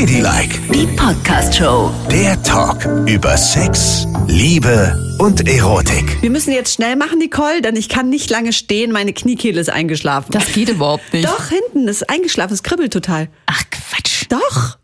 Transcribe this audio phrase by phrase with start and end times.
[0.00, 1.90] Ladylike, Die Podcast-Show.
[2.10, 6.20] der Talk über Sex, Liebe und Erotik.
[6.20, 8.92] Wir müssen jetzt schnell machen, Nicole, denn ich kann nicht lange stehen.
[8.92, 10.32] Meine Kniekehle ist eingeschlafen.
[10.32, 11.24] Das geht überhaupt nicht.
[11.26, 12.52] Doch, hinten ist eingeschlafen.
[12.52, 13.28] Es kribbelt total.
[13.46, 14.26] Ach Quatsch.
[14.28, 14.76] Doch.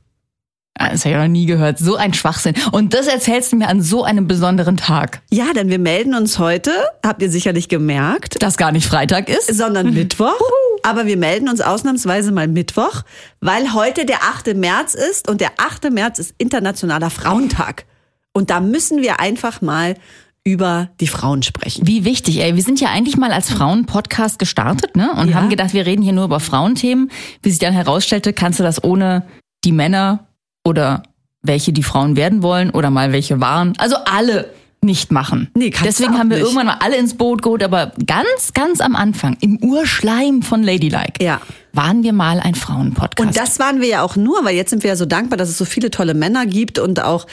[0.79, 1.79] Ah, Das habe ich noch nie gehört.
[1.79, 2.55] So ein Schwachsinn.
[2.73, 5.21] Und das erzählst du mir an so einem besonderen Tag.
[5.31, 6.71] Ja, denn wir melden uns heute,
[7.05, 9.55] habt ihr sicherlich gemerkt, Das gar nicht Freitag ist.
[9.55, 10.41] sondern Mittwoch.
[10.83, 13.03] Aber wir melden uns ausnahmsweise mal Mittwoch,
[13.41, 14.55] weil heute der 8.
[14.57, 15.91] März ist und der 8.
[15.91, 17.85] März ist Internationaler Frauentag.
[18.33, 19.95] Und da müssen wir einfach mal
[20.45, 21.87] über die Frauen sprechen.
[21.87, 22.57] Wie wichtig, ey.
[22.57, 25.13] Wir sind ja eigentlich mal als Frauen-Podcast gestartet, ne?
[25.13, 25.37] Und Ja.
[25.37, 27.11] haben gedacht, wir reden hier nur über Frauenthemen.
[27.43, 29.25] Wie sich dann herausstellte, kannst du das ohne
[29.65, 30.27] die Männer
[30.65, 31.05] oder
[31.43, 33.75] welche die Frauen werden wollen oder mal welche waren.
[33.79, 34.53] Also alle
[34.85, 35.49] nicht machen.
[35.55, 36.45] Nee, kannst Deswegen haben wir nicht.
[36.47, 41.23] irgendwann mal alle ins Boot geholt, aber ganz, ganz am Anfang, im Urschleim von Ladylike,
[41.23, 41.41] Ja.
[41.73, 43.21] waren wir mal ein Frauenpodcast.
[43.29, 45.49] Und das waren wir ja auch nur, weil jetzt sind wir ja so dankbar, dass
[45.49, 47.27] es so viele tolle Männer gibt und auch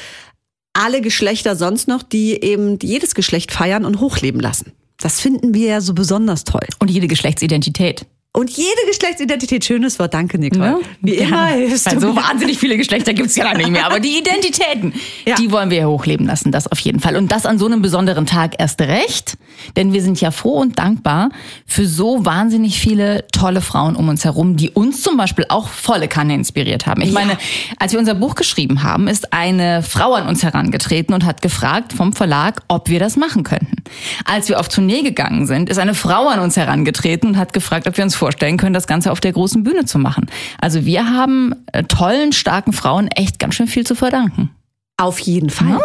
[0.74, 4.72] alle Geschlechter sonst noch, die eben jedes Geschlecht feiern und hochleben lassen.
[4.98, 6.68] Das finden wir ja so besonders toll.
[6.80, 8.06] Und jede Geschlechtsidentität.
[8.32, 10.64] Und jede Geschlechtsidentität, schönes Wort, danke Nicole.
[10.64, 11.28] Ja, Wie gerne.
[11.30, 11.92] immer hilfst du.
[11.94, 13.88] Weil so wahnsinnig viele Geschlechter gibt's ja nicht mehr.
[13.88, 14.94] Aber die Identitäten,
[15.26, 15.34] Ja.
[15.36, 17.16] die wollen wir ja hochleben lassen, das auf jeden Fall.
[17.16, 19.36] Und das an so einem besonderen Tag erst recht.
[19.76, 21.30] Denn wir sind ja froh und dankbar
[21.66, 26.08] für so wahnsinnig viele tolle Frauen um uns herum, die uns zum Beispiel auch volle
[26.08, 27.02] Kanne inspiriert haben.
[27.02, 27.36] Ich meine,
[27.80, 31.94] als wir unser Buch geschrieben haben, ist eine Frau an uns herangetreten und hat gefragt
[31.94, 33.78] vom Verlag, ob wir das machen könnten.
[34.24, 37.88] Als wir auf Tournee gegangen sind, ist eine Frau an uns herangetreten und hat gefragt,
[37.88, 40.28] ob wir uns vorstellen können, das Ganze auf der großen Bühne zu machen.
[40.62, 44.52] Also wir haben äh, tollen, starken Frauen echt ganz schön viel zu verdanken.
[44.98, 45.80] Auf jeden Fall.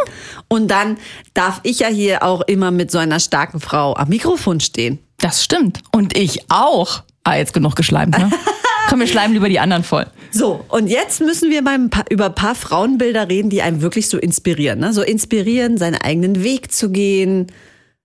[0.48, 0.98] Und dann
[1.34, 4.98] darf ich ja hier auch immer mit so einer starken Frau am Mikrofon stehen.
[5.18, 5.80] Das stimmt.
[5.92, 7.02] Und ich auch.
[7.22, 8.30] Ah, jetzt genug geschleimt, ne?
[8.88, 10.06] Komm, wir schleimen lieber die anderen voll.
[10.30, 13.80] So, und jetzt müssen wir mal ein paar, über ein paar Frauenbilder reden, die einem
[13.80, 14.80] wirklich so inspirieren.
[14.80, 14.92] Ne?
[14.92, 17.46] So inspirieren, seinen eigenen Weg zu gehen,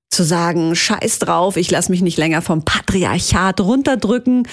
[0.09, 4.43] zu sagen, scheiß drauf, ich lasse mich nicht länger vom Patriarchat runterdrücken,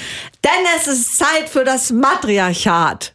[0.45, 3.15] denn es ist Zeit für das Matriarchat.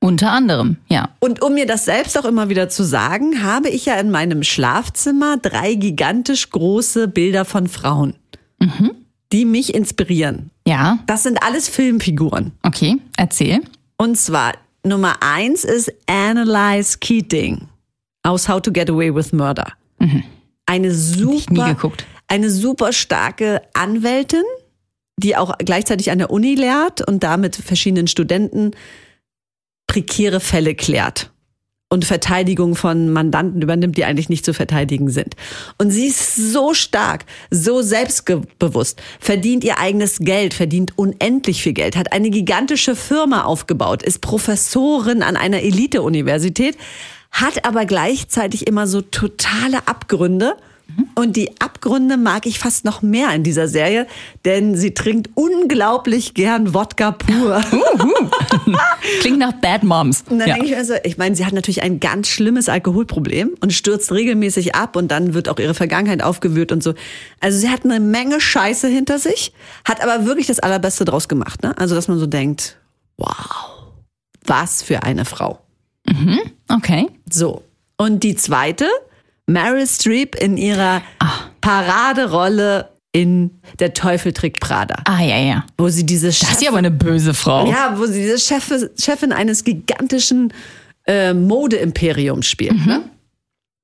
[0.00, 1.10] Unter anderem, ja.
[1.20, 4.42] Und um mir das selbst auch immer wieder zu sagen, habe ich ja in meinem
[4.42, 8.14] Schlafzimmer drei gigantisch große Bilder von Frauen,
[9.32, 10.50] die mich inspirieren.
[10.66, 12.52] Ja, Das sind alles Filmfiguren.
[12.64, 13.60] okay, erzähl.
[13.96, 14.54] Und zwar
[14.84, 17.68] Nummer eins ist Annalise Keating
[18.24, 19.72] aus How to Get Away with Murder.
[20.66, 21.76] Eine super,
[22.28, 24.44] eine super starke Anwältin,
[25.16, 28.72] die auch gleichzeitig an der Uni lehrt und da mit verschiedenen Studenten
[29.86, 31.32] prekäre Fälle klärt
[31.92, 35.34] und Verteidigung von Mandanten übernimmt, die eigentlich nicht zu verteidigen sind.
[35.76, 41.94] Und sie ist so stark, so selbstbewusst, verdient ihr eigenes Geld, verdient unendlich viel Geld,
[41.94, 46.78] hat eine gigantische Firma aufgebaut, ist Professorin an einer Elite-Universität,
[47.32, 50.56] hat aber gleichzeitig immer so totale Abgründe.
[51.14, 54.06] Und die Abgründe mag ich fast noch mehr in dieser Serie,
[54.44, 57.62] denn sie trinkt unglaublich gern Wodka pur.
[59.20, 60.24] Klingt nach Bad Moms.
[60.28, 60.54] Und dann ja.
[60.54, 64.12] denke ich mir so, ich meine, sie hat natürlich ein ganz schlimmes Alkoholproblem und stürzt
[64.12, 66.92] regelmäßig ab und dann wird auch ihre Vergangenheit aufgewühlt und so.
[67.40, 69.52] Also sie hat eine Menge Scheiße hinter sich,
[69.86, 71.62] hat aber wirklich das Allerbeste draus gemacht.
[71.62, 71.76] Ne?
[71.78, 72.76] Also dass man so denkt,
[73.16, 73.92] wow,
[74.44, 75.58] was für eine Frau.
[76.68, 77.08] Okay.
[77.30, 77.62] So.
[77.96, 78.86] Und die zweite,
[79.46, 81.02] Meryl Streep in ihrer
[81.60, 85.66] Paraderolle in Der Teufel trägt Prada, Ah, ja, ja.
[85.76, 87.70] wo sie diese Das ist ja aber eine böse Frau.
[87.70, 90.52] ja, wo sie diese Chef, Chefin eines gigantischen
[91.06, 92.86] äh, Modeimperiums spielt.
[92.86, 93.02] Ne?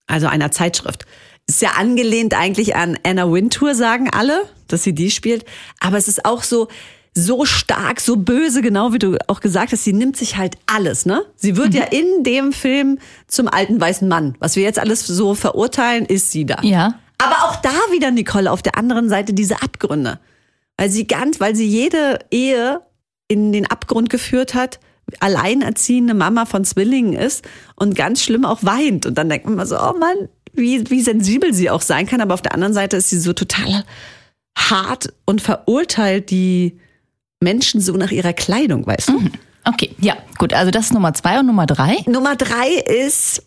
[0.07, 1.05] Also einer Zeitschrift.
[1.47, 5.45] Ist ja angelehnt eigentlich an Anna Wintour, sagen alle, dass sie die spielt.
[5.81, 6.69] Aber es ist auch so,
[7.25, 9.85] so stark, so böse, genau wie du auch gesagt hast.
[9.85, 11.23] Sie nimmt sich halt alles, ne?
[11.37, 14.37] Sie wird ja in dem Film zum alten weißen Mann.
[14.39, 16.61] Was wir jetzt alles so verurteilen, ist sie da.
[16.63, 16.95] Ja.
[17.19, 20.21] Aber auch da wieder, Nicole, auf der anderen Seite diese Abgründe.
[20.77, 22.81] Weil sie ganz, weil sie jede Ehe
[23.27, 24.79] in den Abgrund geführt hat,
[25.21, 29.07] alleinerziehende Mama von Zwillingen ist und ganz schlimm auch weint.
[29.07, 32.21] Und dann denkt man mal so, oh Mann, wie, wie sensibel sie auch sein kann.
[32.21, 33.85] Aber auf der anderen Seite ist sie so total
[34.57, 36.79] hart und verurteilt die
[37.41, 39.21] Menschen so nach ihrer Kleidung, weißt du?
[39.65, 40.53] Okay, ja, gut.
[40.53, 41.99] Also das ist Nummer zwei und Nummer drei.
[42.07, 42.69] Nummer drei
[43.05, 43.43] ist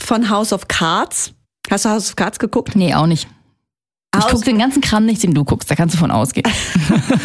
[0.00, 1.32] von House of Cards.
[1.70, 2.76] Hast du House of Cards geguckt?
[2.76, 3.26] Nee, auch nicht.
[4.16, 5.70] Ich House- gucke den ganzen Kram nicht, den du guckst.
[5.70, 6.50] Da kannst du von ausgehen.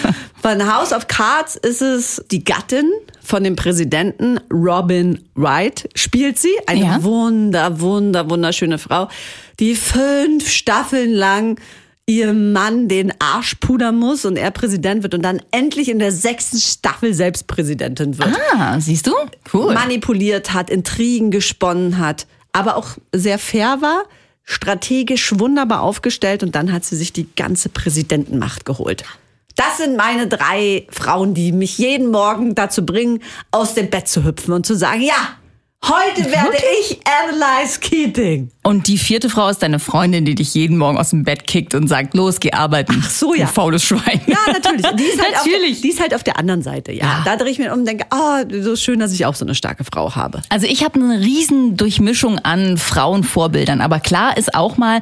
[0.42, 2.92] Von House of Cards ist es die Gattin
[3.22, 6.52] von dem Präsidenten Robin Wright, spielt sie.
[6.68, 7.04] Eine Ja.
[7.04, 9.08] wunder, wunder, wunderschöne Frau,
[9.62, 11.58] die fünf Staffeln lang
[12.06, 16.12] ihrem Mann den Arsch pudern muss und er Präsident wird und dann endlich in der
[16.12, 18.36] sechsten Staffel selbst Präsidentin wird.
[18.56, 19.14] Ah, siehst du?
[19.54, 19.74] Cool.
[19.74, 24.04] Manipuliert hat, Intrigen gesponnen hat, aber auch sehr fair war,
[24.44, 29.06] strategisch wunderbar aufgestellt und dann hat sie sich die ganze Präsidentenmacht geholt.
[29.56, 33.22] Das sind meine drei Frauen, die mich jeden Morgen dazu bringen,
[33.52, 35.38] aus dem Bett zu hüpfen und zu sagen, ja,
[35.84, 38.52] heute werde ich Annalise Keating.
[38.64, 41.76] Und die vierte Frau ist deine Freundin, die dich jeden Morgen aus dem Bett kickt
[41.76, 43.02] und sagt, los, geh arbeiten.
[43.06, 43.46] Ach so, ja.
[43.46, 44.22] Du faules Schwein.
[44.26, 44.86] Ja, natürlich.
[44.96, 45.76] Die ist halt, Natürlich.
[45.76, 47.04] Auf, die ist halt auf der anderen Seite, ja.
[47.04, 47.22] Ja.
[47.26, 49.56] Da drehe ich mir um und denke, ah, so schön, dass ich auch so eine
[49.56, 50.42] starke Frau habe.
[50.50, 53.82] Also ich habe eine riesen Durchmischung an Frauenvorbildern.
[53.82, 55.02] Aber klar ist auch mal,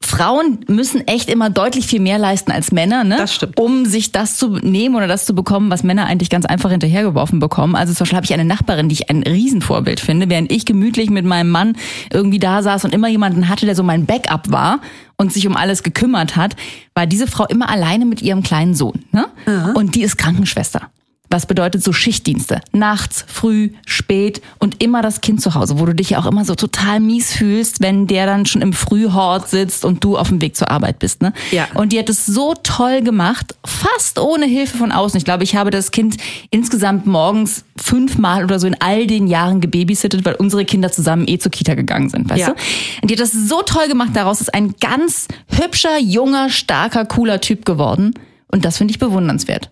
[0.00, 3.16] Frauen müssen echt immer deutlich viel mehr leisten als Männer, ne?
[3.18, 3.58] Das stimmt.
[3.60, 7.40] um sich das zu nehmen oder das zu bekommen, was Männer eigentlich ganz einfach hinterhergeworfen
[7.40, 7.74] bekommen.
[7.74, 11.10] Also zum Beispiel habe ich eine Nachbarin, die ich ein Riesenvorbild finde, während ich gemütlich
[11.10, 11.76] mit meinem Mann
[12.12, 14.80] irgendwie da saß und immer jemanden hatte, der so mein Backup war
[15.16, 16.56] und sich um alles gekümmert hat,
[16.94, 19.04] war diese Frau immer alleine mit ihrem kleinen Sohn.
[19.12, 19.26] Ne?
[19.74, 20.82] Und die ist Krankenschwester.
[21.30, 22.60] Was bedeutet so Schichtdienste?
[22.72, 26.44] Nachts, früh, spät und immer das Kind zu Hause, wo du dich ja auch immer
[26.44, 30.40] so total mies fühlst, wenn der dann schon im Frühhort sitzt und du auf dem
[30.40, 31.20] Weg zur Arbeit bist.
[31.20, 31.32] Ne?
[31.50, 31.68] Ja.
[31.74, 35.18] Und die hat es so toll gemacht, fast ohne Hilfe von außen.
[35.18, 36.16] Ich glaube, ich habe das Kind
[36.50, 41.38] insgesamt morgens fünfmal oder so in all den Jahren gebabysittet, weil unsere Kinder zusammen eh
[41.38, 42.46] zur Kita gegangen sind, weißt Ja.
[42.48, 42.54] du?
[43.02, 44.10] Und die hat das so toll gemacht.
[44.14, 48.14] Daraus ist ein ganz hübscher, junger, starker, cooler Typ geworden.
[48.50, 49.70] Und das finde ich bewundernswert,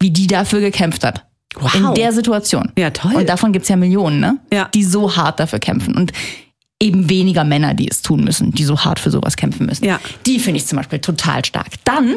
[0.00, 1.24] wie die dafür gekämpft hat.
[1.54, 1.74] Wow.
[1.74, 2.72] In der Situation.
[2.78, 3.14] Ja, toll.
[3.14, 4.38] Und davon gibt's ja Millionen, ne?
[4.52, 4.68] Ja.
[4.74, 5.96] Die so hart dafür kämpfen.
[5.96, 6.12] Und
[6.80, 9.84] eben weniger Männer, die es tun müssen, die so hart für sowas kämpfen müssen.
[9.84, 9.98] Ja.
[10.26, 11.72] Die finde ich zum Beispiel total stark.
[11.84, 12.16] Dann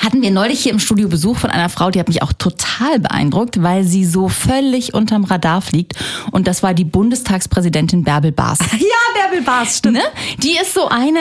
[0.00, 2.98] hatten wir neulich hier im Studio Besuch von einer Frau, die hat mich auch total
[2.98, 5.94] beeindruckt, weil sie so völlig unterm Radar fliegt.
[6.32, 8.58] Und das war die Bundestagspräsidentin Bärbel Baas.
[8.72, 9.96] Ja, Bärbel Bars, stimmt.
[9.96, 10.02] Ne?
[10.38, 11.18] Die ist so eine,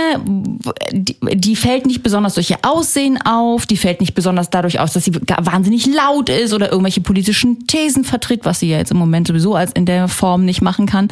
[0.92, 4.94] die, die fällt nicht besonders durch ihr Aussehen auf, die fällt nicht besonders dadurch aus,
[4.94, 8.98] dass sie wahnsinnig laut ist oder irgendwelche politischen Thesen vertritt, was sie ja jetzt im
[8.98, 11.07] Moment sowieso als in der Form nicht machen kann.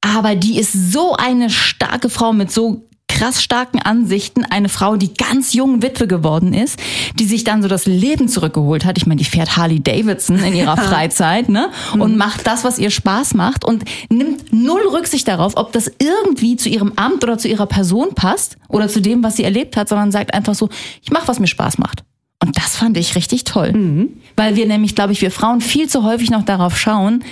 [0.00, 2.86] Aber die ist so eine starke Frau mit so
[3.24, 6.78] krass starken Ansichten, eine Frau, die ganz jung Witwe geworden ist,
[7.18, 8.98] die sich dann so das Leben zurückgeholt hat.
[8.98, 11.70] Ich meine, die fährt Harley Davidson in ihrer Freizeit, ne?
[11.98, 16.56] Und macht das, was ihr Spaß macht und nimmt null Rücksicht darauf, ob das irgendwie
[16.56, 19.88] zu ihrem Amt oder zu ihrer Person passt oder zu dem, was sie erlebt hat,
[19.88, 20.68] sondern sagt einfach so,
[21.02, 22.04] ich mache, was mir Spaß macht.
[22.42, 23.70] Und das fand ich richtig toll.
[24.36, 27.24] Weil wir nämlich, glaube ich, wir Frauen viel zu häufig noch darauf schauen,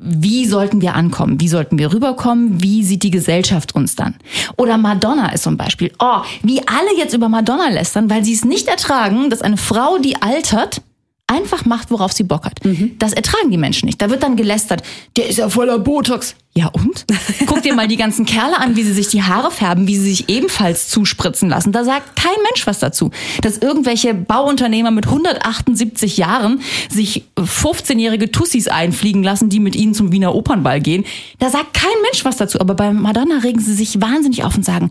[0.00, 1.40] wie sollten wir ankommen?
[1.40, 2.62] Wie sollten wir rüberkommen?
[2.62, 4.14] Wie sieht die Gesellschaft uns dann?
[4.56, 5.92] Oder Madonna ist zum Beispiel.
[5.98, 9.98] Oh, wie alle jetzt über Madonna lästern, weil sie es nicht ertragen, dass eine Frau,
[9.98, 10.82] die altert,
[11.28, 12.58] einfach macht, worauf sie Bock hat.
[12.98, 14.02] Das ertragen die Menschen nicht.
[14.02, 14.82] Da wird dann gelästert,
[15.16, 16.34] der ist ja voller Botox.
[16.54, 17.04] Ja und?
[17.46, 20.08] Guck dir mal die ganzen Kerle an, wie sie sich die Haare färben, wie sie
[20.08, 21.70] sich ebenfalls zuspritzen lassen.
[21.70, 23.10] Da sagt kein Mensch was dazu.
[23.42, 30.10] Dass irgendwelche Bauunternehmer mit 178 Jahren sich 15-jährige Tussis einfliegen lassen, die mit ihnen zum
[30.10, 31.04] Wiener Opernball gehen.
[31.38, 32.58] Da sagt kein Mensch was dazu.
[32.60, 34.90] Aber bei Madonna regen sie sich wahnsinnig auf und sagen,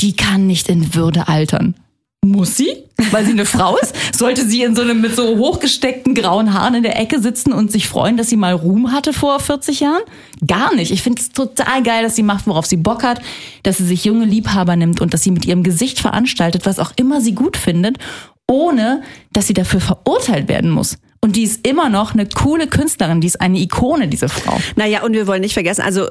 [0.00, 1.74] die kann nicht in Würde altern.
[2.24, 2.84] Muss sie?
[3.10, 3.94] Weil sie eine Frau ist?
[4.16, 7.70] Sollte sie in so einem mit so hochgesteckten grauen Haaren in der Ecke sitzen und
[7.70, 10.02] sich freuen, dass sie mal Ruhm hatte vor 40 Jahren?
[10.46, 10.90] Gar nicht.
[10.90, 13.20] Ich finde es total geil, dass sie macht, worauf sie Bock hat,
[13.62, 16.92] dass sie sich junge Liebhaber nimmt und dass sie mit ihrem Gesicht veranstaltet, was auch
[16.96, 17.98] immer sie gut findet,
[18.46, 19.02] ohne
[19.34, 20.96] dass sie dafür verurteilt werden muss.
[21.20, 24.58] Und die ist immer noch eine coole Künstlerin, die ist eine Ikone, diese Frau.
[24.76, 26.10] Naja, und wir wollen nicht vergessen, also äh,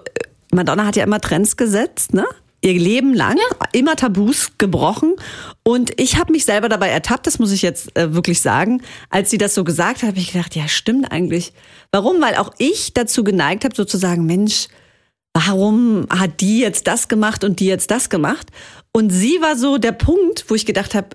[0.52, 2.26] Madonna hat ja immer Trends gesetzt, ne?
[2.64, 3.38] Ihr Leben lang,
[3.74, 5.16] immer Tabus gebrochen.
[5.64, 8.82] Und ich habe mich selber dabei ertappt, das muss ich jetzt äh, wirklich sagen.
[9.10, 11.52] Als sie das so gesagt hat, habe ich gedacht, ja, stimmt eigentlich.
[11.92, 12.22] Warum?
[12.22, 14.70] Weil auch ich dazu geneigt habe, sozusagen, Mensch,
[15.34, 18.48] warum hat die jetzt das gemacht und die jetzt das gemacht?
[18.94, 21.10] Und sie war so der Punkt, wo ich gedacht habe,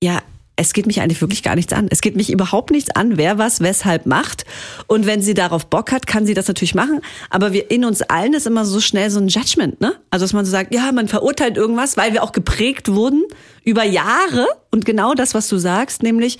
[0.00, 0.22] ja,
[0.56, 1.88] es geht mich eigentlich wirklich gar nichts an.
[1.90, 4.44] Es geht mich überhaupt nichts an, wer was weshalb macht.
[4.86, 7.00] Und wenn sie darauf Bock hat, kann sie das natürlich machen.
[7.30, 9.94] Aber wir in uns allen ist immer so schnell so ein Judgment, ne?
[10.10, 13.24] Also dass man so sagt, ja, man verurteilt irgendwas, weil wir auch geprägt wurden
[13.64, 14.46] über Jahre.
[14.70, 16.38] Und genau das, was du sagst, nämlich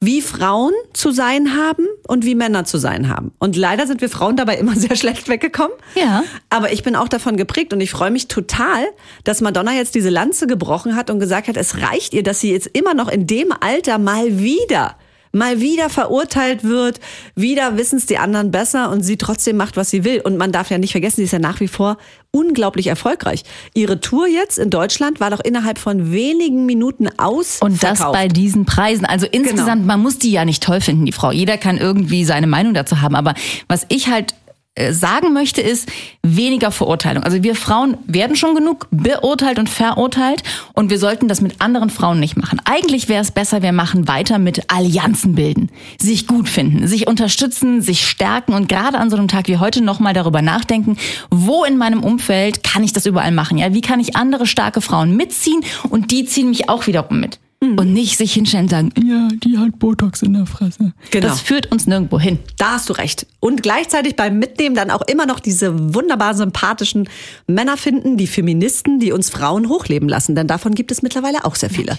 [0.00, 3.32] wie Frauen zu sein haben und wie Männer zu sein haben.
[3.38, 5.76] Und leider sind wir Frauen dabei immer sehr schlecht weggekommen.
[5.94, 6.22] Ja.
[6.50, 8.84] Aber ich bin auch davon geprägt und ich freue mich total,
[9.24, 12.52] dass Madonna jetzt diese Lanze gebrochen hat und gesagt hat, es reicht ihr, dass sie
[12.52, 14.96] jetzt immer noch in dem Alter mal wieder
[15.36, 17.00] mal wieder verurteilt wird,
[17.34, 20.20] wieder wissen es die anderen besser und sie trotzdem macht, was sie will.
[20.20, 21.98] Und man darf ja nicht vergessen, sie ist ja nach wie vor
[22.30, 23.44] unglaublich erfolgreich.
[23.74, 27.62] Ihre Tour jetzt in Deutschland war doch innerhalb von wenigen Minuten ausverkauft.
[27.62, 29.06] Und das bei diesen Preisen.
[29.06, 31.32] Also insgesamt, man muss die ja nicht toll finden, die Frau.
[31.32, 33.14] Jeder kann irgendwie seine Meinung dazu haben.
[33.14, 33.34] Aber
[33.68, 34.34] was ich halt
[34.90, 35.88] sagen möchte, ist
[36.22, 37.22] weniger Verurteilung.
[37.22, 40.42] Also wir Frauen werden schon genug beurteilt und verurteilt
[40.74, 42.60] und wir sollten das mit anderen Frauen nicht machen.
[42.64, 47.80] Eigentlich wäre es besser, wir machen weiter mit Allianzen bilden, sich gut finden, sich unterstützen,
[47.80, 50.98] sich stärken und gerade an so einem Tag wie heute nochmal darüber nachdenken,
[51.30, 53.58] wo in meinem Umfeld kann ich das überall machen?
[53.58, 57.38] Ja, wie kann ich andere starke Frauen mitziehen und die ziehen mich auch wiederum mit?
[57.72, 57.78] Mhm.
[57.78, 60.92] Und nicht sich hinstellen und sagen, ja, die hat Botox in der Fresse.
[61.10, 61.26] Genau.
[61.26, 62.38] Das führt uns nirgendwo hin.
[62.58, 63.26] Da hast du recht.
[63.40, 67.08] Und gleichzeitig beim Mitnehmen dann auch immer noch diese wunderbar sympathischen
[67.46, 70.34] Männer finden, die Feministen, die uns Frauen hochleben lassen.
[70.34, 71.96] Denn davon gibt es mittlerweile auch sehr viele.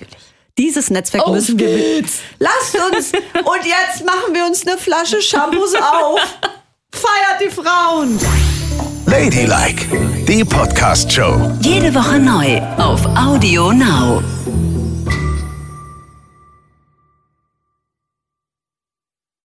[0.57, 1.67] Dieses Netzwerk Auf müssen wir.
[1.67, 2.19] geht's.
[2.39, 3.11] Lasst uns!
[3.11, 6.19] Und jetzt machen wir uns eine Flasche Shampoos auf.
[6.91, 8.19] Feiert die Frauen!
[9.05, 9.85] Ladylike,
[10.27, 11.51] die Podcast-Show.
[11.61, 14.21] Jede Woche neu auf Audio Now.